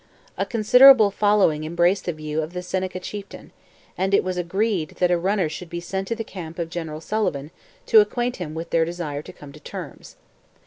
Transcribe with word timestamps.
A 0.35 0.47
considerable 0.47 1.11
following 1.11 1.63
embraced 1.63 2.05
the 2.05 2.11
view 2.13 2.41
of 2.41 2.53
the 2.53 2.63
Seneca 2.63 2.99
chieftain, 2.99 3.51
and 3.95 4.15
it 4.15 4.23
was 4.23 4.35
agreed 4.35 4.95
that 4.97 5.11
a 5.11 5.17
runner 5.19 5.47
should 5.47 5.69
be 5.69 5.79
sent 5.79 6.07
to 6.07 6.15
the 6.15 6.23
camp 6.23 6.57
of 6.57 6.71
General 6.71 7.01
Sullivan 7.01 7.51
to 7.85 7.99
acquaint 8.01 8.37
him 8.37 8.55
with 8.55 8.71
their 8.71 8.83
desire 8.83 9.21
to 9.21 9.31
come 9.31 9.51
to 9.51 9.59
terms. 9.59 10.15